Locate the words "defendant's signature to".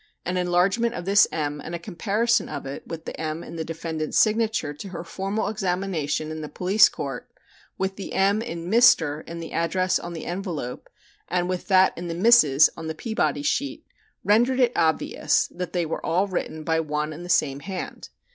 3.63-4.89